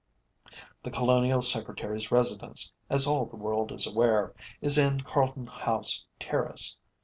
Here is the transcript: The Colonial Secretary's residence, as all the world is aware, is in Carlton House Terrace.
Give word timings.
The 0.81 0.89
Colonial 0.89 1.43
Secretary's 1.43 2.11
residence, 2.11 2.73
as 2.89 3.05
all 3.05 3.27
the 3.27 3.35
world 3.35 3.71
is 3.71 3.85
aware, 3.85 4.33
is 4.59 4.75
in 4.79 5.01
Carlton 5.01 5.45
House 5.45 6.07
Terrace. 6.19 6.75